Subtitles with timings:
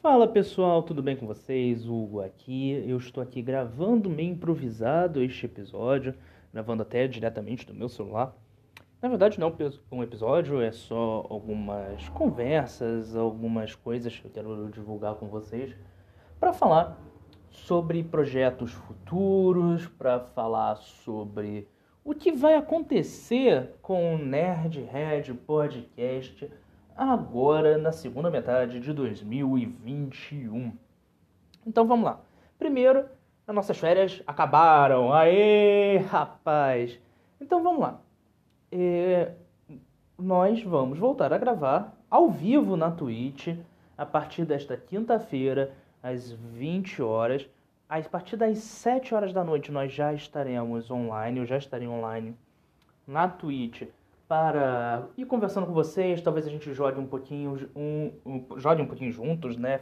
[0.00, 1.84] Fala pessoal, tudo bem com vocês?
[1.84, 2.70] Hugo aqui.
[2.86, 6.14] Eu estou aqui gravando meio improvisado este episódio,
[6.52, 8.32] gravando até diretamente do meu celular.
[9.02, 14.70] Na verdade, não é um episódio, é só algumas conversas, algumas coisas que eu quero
[14.70, 15.74] divulgar com vocês
[16.38, 16.96] para falar
[17.50, 21.66] sobre projetos futuros, para falar sobre
[22.04, 26.48] o que vai acontecer com o Nerdhead Podcast
[26.98, 30.72] agora na segunda metade de 2021.
[31.64, 32.20] Então vamos lá.
[32.58, 33.04] Primeiro,
[33.46, 35.12] as nossas férias acabaram.
[35.12, 36.98] Aê, rapaz!
[37.40, 38.00] Então vamos lá.
[38.72, 39.32] É,
[40.18, 43.56] nós vamos voltar a gravar ao vivo na Twitch
[43.96, 47.48] a partir desta quinta-feira, às 20 horas.
[47.88, 52.36] A partir das 7 horas da noite nós já estaremos online, eu já estarei online
[53.06, 53.82] na Twitch
[54.28, 56.20] para ir conversando com vocês.
[56.20, 59.80] Talvez a gente jogue um pouquinho, um, um jogue um pouquinho juntos, né?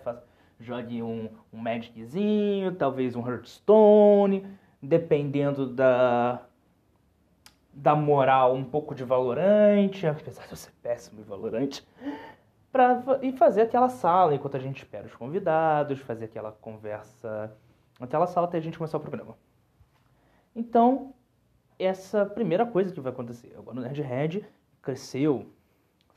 [0.59, 4.47] jogue um, um Magiczinho, talvez um Hearthstone,
[4.81, 6.43] dependendo da
[7.79, 11.87] da moral, um pouco de Valorante, apesar de eu ser péssimo em Valorante,
[12.73, 17.55] para e fazer aquela sala enquanto a gente espera os convidados, fazer aquela conversa,
[18.01, 19.37] aquela sala até a gente começar o programa.
[20.55, 21.13] Então,
[21.79, 23.55] essa primeira coisa que vai acontecer.
[23.57, 24.45] Agora o Nerdhead
[24.83, 25.47] cresceu.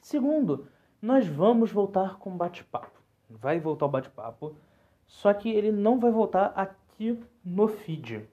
[0.02, 0.68] Segundo,
[1.02, 3.00] nós vamos voltar com bate-papo.
[3.30, 4.56] Vai voltar o bate-papo,
[5.06, 8.28] só que ele não vai voltar aqui no feed.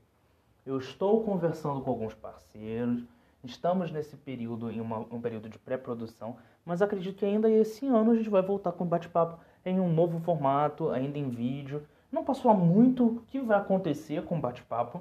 [0.65, 3.05] Eu estou conversando com alguns parceiros,
[3.45, 8.11] estamos nesse período, em uma, um período de pré-produção, mas acredito que ainda esse ano
[8.11, 11.87] a gente vai voltar com bate-papo em um novo formato, ainda em vídeo.
[12.11, 15.01] Não posso falar muito o que vai acontecer com o bate-papo,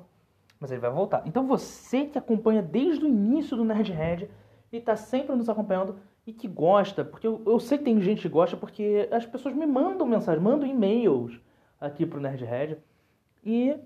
[0.59, 1.23] mas ele vai voltar.
[1.25, 4.29] Então você que acompanha desde o início do Nerdhead
[4.71, 8.23] e está sempre nos acompanhando e que gosta, porque eu, eu, sei que tem gente
[8.23, 11.39] que gosta, porque as pessoas me mandam mensagens, mandam e-mails
[11.79, 12.77] aqui pro Nerdhead
[13.43, 13.77] e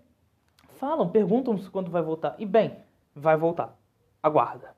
[0.78, 2.36] falam, perguntam se quando vai voltar.
[2.40, 2.78] E bem,
[3.14, 3.78] vai voltar.
[4.24, 4.76] Aguarda.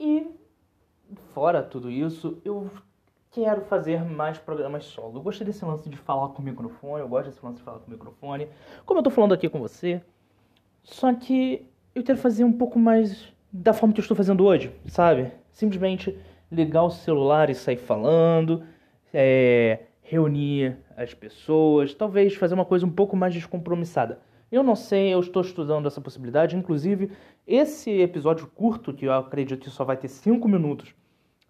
[0.00, 0.28] E
[1.32, 2.68] fora tudo isso, eu
[3.44, 5.18] quero fazer mais programas solo.
[5.18, 7.80] Eu gostei desse lance de falar com o microfone, eu gosto desse lance de falar
[7.80, 8.48] com o microfone,
[8.86, 10.00] como eu tô falando aqui com você.
[10.82, 14.72] Só que eu quero fazer um pouco mais da forma que eu estou fazendo hoje,
[14.86, 15.30] sabe?
[15.50, 16.18] Simplesmente
[16.50, 18.62] ligar o celular e sair falando,
[19.12, 24.18] é, reunir as pessoas, talvez fazer uma coisa um pouco mais descompromissada.
[24.50, 26.56] Eu não sei, eu estou estudando essa possibilidade.
[26.56, 27.10] Inclusive,
[27.46, 30.94] esse episódio curto, que eu acredito que só vai ter 5 minutos,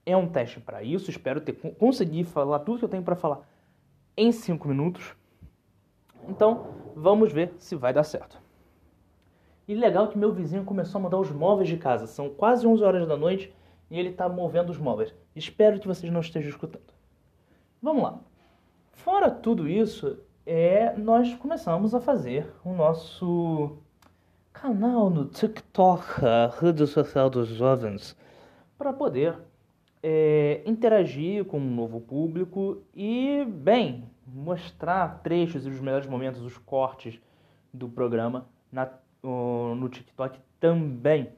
[0.06, 1.10] é um teste para isso.
[1.10, 3.40] Espero ter conseguir falar tudo que eu tenho para falar
[4.16, 5.14] em 5 minutos.
[6.28, 8.40] Então, vamos ver se vai dar certo.
[9.68, 12.06] E legal que meu vizinho começou a mudar os móveis de casa.
[12.06, 13.52] São quase 11 horas da noite
[13.90, 15.12] e ele está movendo os móveis.
[15.34, 16.94] Espero que vocês não estejam escutando.
[17.82, 18.20] Vamos lá.
[18.92, 23.76] Fora tudo isso, é, nós começamos a fazer o nosso
[24.52, 28.16] canal no TikTok, a rede social dos jovens,
[28.78, 29.36] para poder
[30.08, 36.56] é, interagir com um novo público e, bem, mostrar trechos e os melhores momentos, os
[36.56, 37.20] cortes
[37.74, 38.88] do programa na,
[39.20, 41.32] no TikTok também.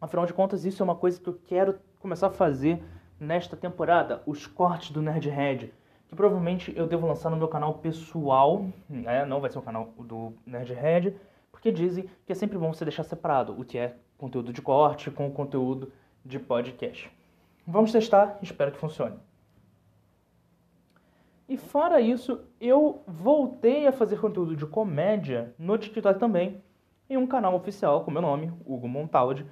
[0.00, 2.82] Afinal de contas, isso é uma coisa que eu quero começar a fazer
[3.20, 5.72] nesta temporada, os cortes do Nerdhead,
[6.08, 9.24] que provavelmente eu devo lançar no meu canal pessoal, né?
[9.24, 11.14] não vai ser o canal do Nerdhead,
[11.52, 15.12] porque dizem que é sempre bom você deixar separado o que é conteúdo de corte
[15.12, 15.92] com o conteúdo
[16.24, 17.08] de podcast.
[17.66, 19.16] Vamos testar, espero que funcione.
[21.48, 26.62] E fora isso, eu voltei a fazer conteúdo de comédia no TikTok também,
[27.08, 29.46] em um canal oficial com meu nome, Hugo Montaldi,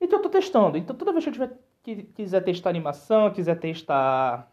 [0.00, 0.76] e que eu tô testando.
[0.76, 4.50] Então toda vez que eu tiver, que, quiser testar animação, quiser testar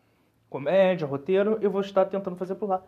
[0.49, 2.83] comédia, roteiro, eu vou estar tentando fazer por lá.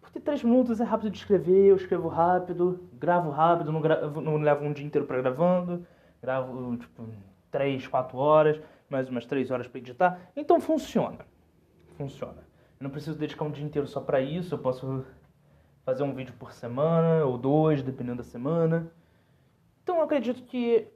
[0.00, 4.36] Porque três minutos é rápido de escrever, eu escrevo rápido, gravo rápido, não, gravo, não
[4.36, 5.86] levo um dia inteiro para gravando,
[6.22, 7.04] gravo tipo
[7.50, 10.30] três, quatro horas mais umas três horas para editar.
[10.36, 11.26] Então funciona.
[11.96, 12.46] Funciona.
[12.78, 14.54] Eu não preciso dedicar um dia inteiro só para isso.
[14.54, 15.04] Eu posso
[15.84, 18.90] fazer um vídeo por semana ou dois, dependendo da semana.
[19.82, 20.86] Então eu acredito que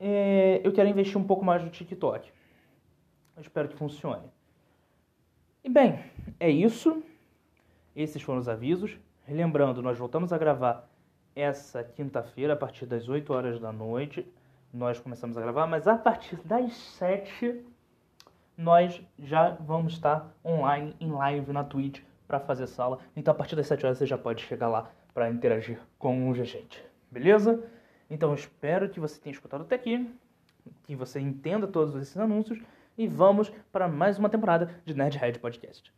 [0.00, 2.30] é, eu quero investir um pouco mais no TikTok.
[3.36, 4.28] Eu espero que funcione.
[5.62, 6.02] E bem,
[6.40, 7.02] é isso.
[7.94, 8.98] Esses foram os avisos.
[9.28, 10.88] Lembrando, nós voltamos a gravar
[11.34, 14.26] essa quinta-feira a partir das 8 horas da noite
[14.72, 17.64] nós começamos a gravar, mas a partir das 7
[18.56, 22.98] nós já vamos estar online, em live na Twitch para fazer sala.
[23.14, 26.44] Então a partir das 7 horas você já pode chegar lá para interagir com a
[26.44, 26.84] gente.
[27.10, 27.62] Beleza?
[28.10, 30.10] Então espero que você tenha escutado até aqui,
[30.84, 32.60] que você entenda todos esses anúncios
[32.96, 35.96] e vamos para mais uma temporada de Nerdhead Podcast.